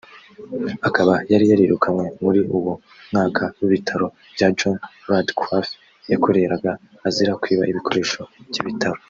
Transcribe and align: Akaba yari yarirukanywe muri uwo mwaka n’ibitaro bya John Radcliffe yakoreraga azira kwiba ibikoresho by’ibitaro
Akaba 0.87 1.13
yari 1.31 1.45
yarirukanywe 1.51 2.05
muri 2.23 2.39
uwo 2.57 2.73
mwaka 3.09 3.43
n’ibitaro 3.57 4.07
bya 4.35 4.47
John 4.57 4.77
Radcliffe 5.09 5.75
yakoreraga 6.11 6.71
azira 7.07 7.39
kwiba 7.41 7.65
ibikoresho 7.73 8.21
by’ibitaro 8.49 8.99